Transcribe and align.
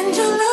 Angela. 0.00 0.49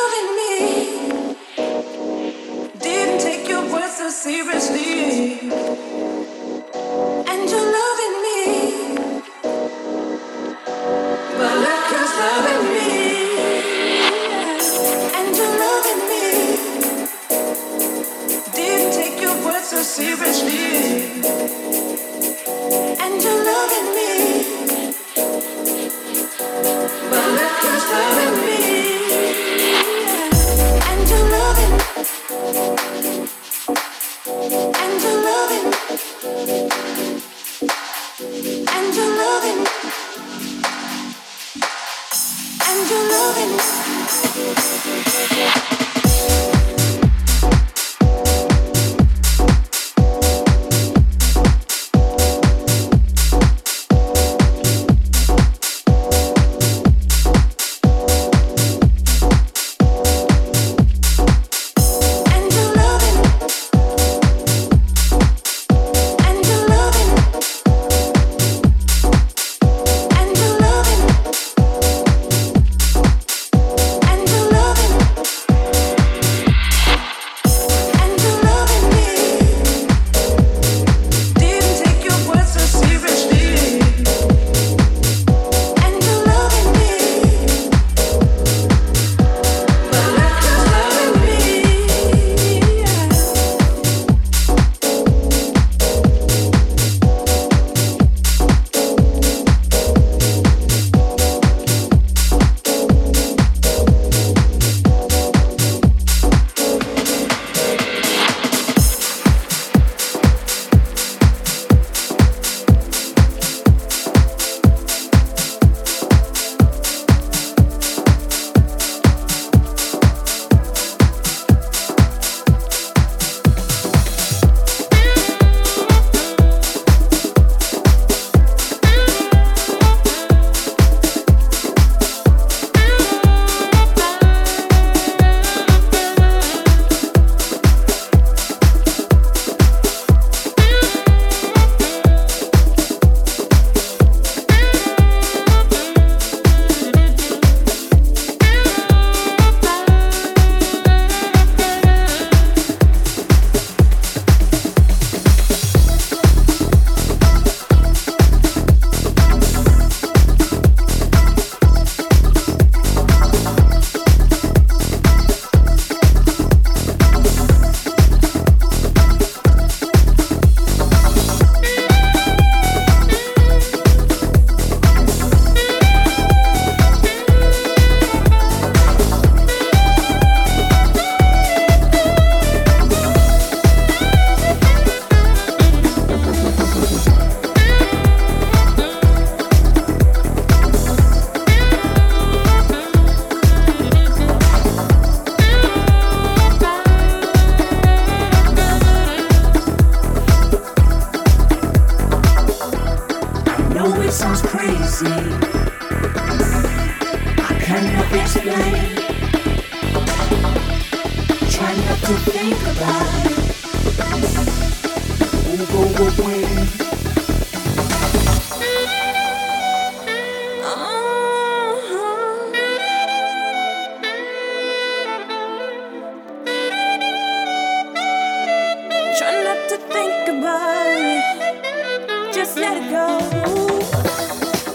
just 232.38 232.56
let 232.56 232.76
it 232.76 232.88
go. 232.88 233.18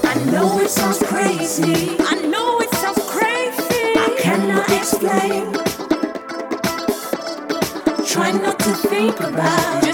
I 0.03 0.16
know 0.32 0.59
it 0.59 0.70
sounds 0.70 0.99
crazy. 0.99 1.95
I 1.97 2.16
know 2.16 2.59
it 2.59 2.70
sounds 2.76 3.01
crazy. 3.07 3.93
I 4.05 4.09
cannot 4.20 4.70
explain. 4.70 5.43
Try 8.05 8.32
not 8.32 8.59
to 8.59 8.74
think 8.89 9.18
about 9.22 9.88
it. 9.88 9.92